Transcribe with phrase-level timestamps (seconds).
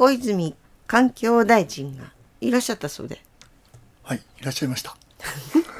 [0.00, 0.54] 小泉
[0.86, 2.04] 環境大臣が
[2.40, 3.20] いらっしゃったそうで。
[4.02, 4.96] はいいらっしゃいました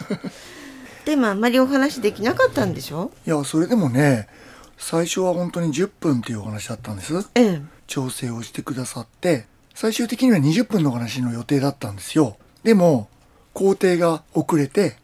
[1.07, 3.13] でもあんまりお話できなかったんでしょ？
[3.27, 4.29] いやそれでもね
[4.77, 7.63] 最初は本当に10分っていうお話だったんですええ。
[7.87, 13.09] 調整をしてくださって最終的には20分のお話の予定だったんですよでも
[13.55, 14.99] 工程が遅れて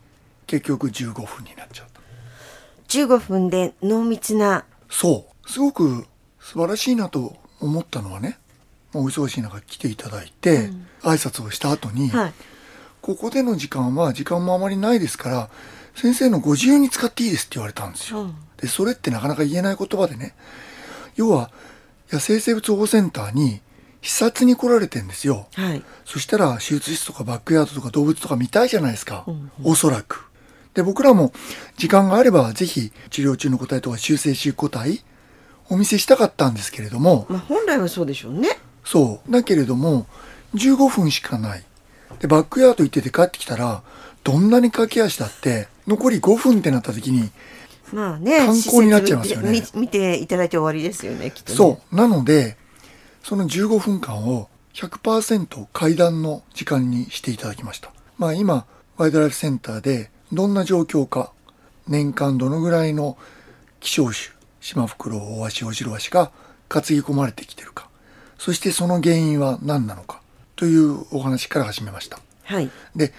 [0.46, 2.01] 結局15分になっちゃった
[2.89, 4.67] 15分で濃密な。
[4.91, 6.07] そうすごく
[6.39, 8.39] 素晴らしいなと思ったのはね
[8.99, 10.71] お忙しい中来ていただいて、
[11.03, 12.32] 挨拶をした後に、はい。
[13.03, 15.50] ここでの時間は時間もあまりないですから
[15.95, 18.35] 先生のご自由に使っていいですって言われたんですよ、うん。
[18.57, 20.35] でそれってなかなか言えない言葉でね。
[21.14, 21.53] 要は
[22.11, 23.61] 野生生物保護センターに
[24.03, 25.46] 視察に来られてんですよ。
[25.54, 25.85] はい。
[26.04, 29.53] そしたら手術室とかバックヤードとか動物とか見たいじゃないですか、うん。
[29.63, 30.26] おそらく。
[30.75, 31.32] で僕らも
[31.76, 35.05] 時間があればぜひ治療中の個体とか修正中個体
[35.69, 38.59] お見せしたかったんですけれども、まあ本来はそうでしょうね。
[38.86, 39.31] そう。
[39.31, 40.06] だけれども、
[40.55, 41.64] 15分しかない。
[42.20, 43.83] で、バックヤード行ってて帰ってきたら、
[44.25, 47.31] どんなに駆け足だって、残り5分ってなった時に、
[47.92, 48.39] まあね。
[48.39, 51.57] 観光になっちゃいますよね見見ていただいて終わりですよね、きっとね。
[51.57, 51.97] そう。
[51.97, 52.57] なので、
[53.23, 57.92] その15分間を100%階段の時間にしていただきました。
[58.19, 61.33] まあ今、ワイドライフセンターでどんな状況か、
[61.89, 63.17] 年間どのぐらいの
[63.81, 66.31] 希少種、シマフクロウ、オオワシ、オジロワシが
[66.69, 67.86] 担ぎ込まれてきてるか、
[68.39, 70.20] そしてその原因は何なのか、
[70.55, 72.19] というお話から始めました。
[72.45, 72.70] はい。
[72.95, 73.12] で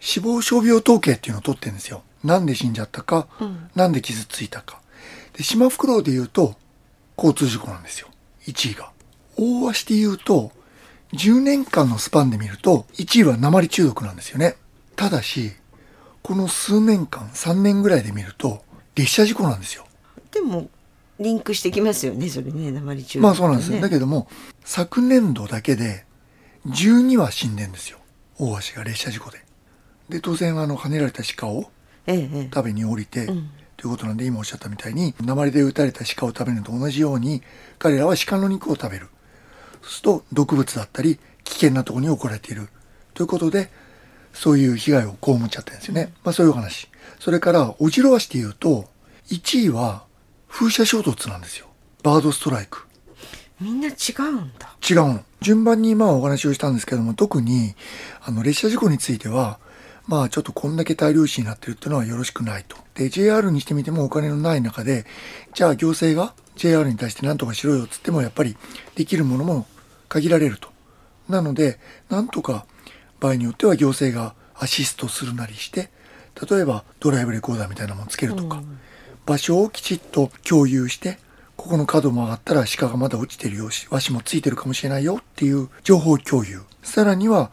[0.00, 2.02] 死亡傷病統計っていうのを取ってるんですよ。
[2.24, 3.70] なんで死んじゃったか、うん。
[3.74, 4.80] なんで傷ついたか。
[5.34, 6.54] でシマフクロウで言うと
[7.16, 8.08] 交通事故なんですよ。
[8.46, 8.90] 1位が。
[9.36, 10.52] 大足で言うと
[11.12, 14.56] 10年間のスパンで見ると1位は鉛中毒なんですよね。
[14.96, 15.52] ただし
[16.22, 18.62] この数年間3年ぐらいで見ると
[18.94, 19.86] 列車事故なんですよ。
[20.32, 20.68] でも、
[21.20, 23.28] リンクしてきますよね、それね、鉛中毒、ね。
[23.28, 23.80] まあそうなんですよ。
[23.80, 24.28] だけども、
[24.64, 26.04] 昨年度だけで
[26.66, 27.98] 12羽死んでんですよ。
[28.38, 29.44] 大足が列車事故で。
[30.08, 31.70] で、当然あの、跳ねられた鹿を
[32.06, 32.50] ええ、ええ。
[32.54, 37.42] 食べに降りて、うんということなんで今おっしゃったみたいに、鉛で撃たれた鹿を食べるのと同じように、
[37.78, 39.06] 彼らは鹿の肉を食べる。
[39.82, 42.70] そうすると毒物だったり、危険なところに置かれている。
[43.14, 43.70] ということで、
[44.32, 46.12] そういう被害を被っちゃったんですよね。
[46.24, 46.88] まあそういうお話。
[47.20, 48.86] それから、オジロワシで言うと、
[49.30, 50.07] 1位は
[50.48, 51.66] 風車衝突なんですよ。
[52.02, 52.86] バードストライク。
[53.60, 54.76] みんな違うんだ。
[54.88, 55.24] 違うの。
[55.40, 57.74] 順番にまあお話をしたんですけども、特に、
[58.22, 59.58] あの、列車事故については、
[60.06, 62.76] まあちょっとこんだけ大量死になってるっていうのはよろしくないと。
[62.94, 65.04] で、JR にしてみてもお金のない中で、
[65.54, 68.56] じゃあ行政が JR に対して何とかしろよっつってもやっぱり
[68.94, 69.66] できるものも
[70.08, 70.70] 限られると。
[71.28, 71.78] なので、
[72.08, 72.64] なんとか
[73.20, 75.90] 場合によっては行政がアシストするなりして、
[76.50, 78.62] 例えばドライブレコーダーみたいなものつけるとか、
[79.28, 81.18] 場所をきちっと共有して、
[81.58, 86.62] ここの角曲がったら鹿がまだ落ちてるよし、和紙もついてるかもしれないよっていう情報共有。
[86.82, 87.50] さらには、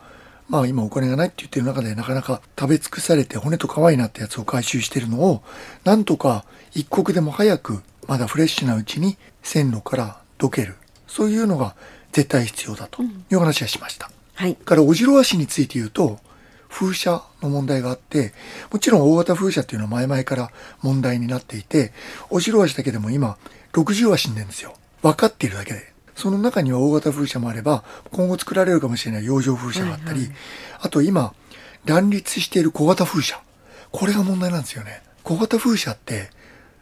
[0.47, 5.43] まあ今お金がないって言ってる中でなかなか食べ尽くされて骨と可愛いなってやつを回収してるのを、
[5.83, 10.75] なんとか一刻でも早く、まだフレッシュなうちに線路からどける。
[11.07, 11.75] そういうのが
[12.13, 14.09] 絶対必要だという話はしました。
[14.35, 14.55] はい。
[14.55, 16.19] から、オジロワシについて言うと、
[16.75, 18.33] 風車の問題があって、
[18.69, 21.93] もちろん大型風車っていうのは前々から問題になっていて、
[22.29, 23.37] オジロワシだけでも今、
[23.71, 24.75] 60羽死んでるんですよ。
[25.01, 25.93] 分かっているだけで。
[26.17, 30.29] その中には大型風車もあれば、今後作られるかもしれない洋上風車があったり、
[30.81, 31.33] あと今、
[31.85, 33.41] 乱立している小型風車。
[33.91, 35.01] これが問題なんですよね。
[35.23, 36.29] 小型風車って、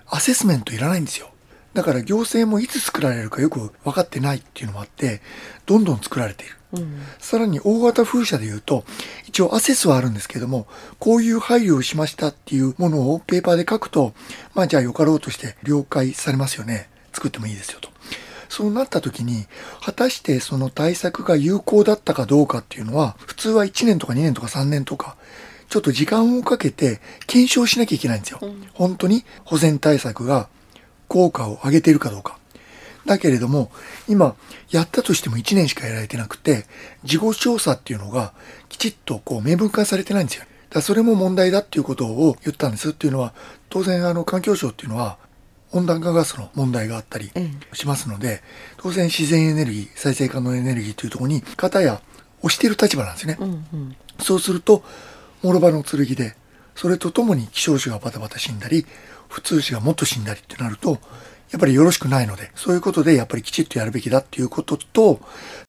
[0.07, 1.29] アセスメントいらないんですよ。
[1.73, 5.21] だから行政もいつ作られるかよく分かってないっていうのもあって、
[5.65, 6.55] どんどん作られている。
[6.73, 7.01] うん。
[7.19, 8.83] さらに大型風車で言うと、
[9.27, 10.67] 一応アセスはあるんですけども、
[10.99, 14.13] こういう配慮をしましたっていうものをペーパーで書くと、
[14.53, 16.89] まあじゃあよかろうとして了解されますよね。
[17.11, 17.89] 作ってもいいですよと。
[18.49, 19.47] そうなった時に、
[19.81, 25.15] 果たしてその対策が有効だったかどうかっていうのは、普通は1年とか2年とか3年とか、
[25.69, 28.39] ちょっと時間をかけて検証しなきゃいけないんですよ。
[28.73, 30.49] 本当に保全対策が
[31.07, 32.37] 効果を上げているかどうか。
[33.05, 33.71] だけれども、
[34.07, 34.35] 今、
[34.71, 36.65] やったとしても1年しかやられてなくて、
[37.03, 38.33] 事後調査っていうのが
[38.69, 40.45] きちっとこう明文化されてないんですよ。
[40.69, 43.33] だそれも問題だっていうことを言ったんですっていうのは、
[43.69, 45.17] 当然あの環境省っていうのは
[45.73, 48.41] 温暖化ガスの問題があったりえしますので、
[48.77, 52.01] 当然自然エネルギー、再生可能エネルギーというところに、方や
[52.41, 53.37] 押している立場なんですよね。
[53.39, 53.95] うんうん。
[54.19, 54.83] そうすると、
[55.41, 56.35] 諸刃の剣で、
[56.75, 58.85] それとともに希少種がバタバタ死んだり、
[59.29, 60.99] 普通種がもっと死んだりってなると、
[61.51, 65.19] やっぱりよろしくないので、そういうことでやっぱりきちっとやるべきだっていうことと、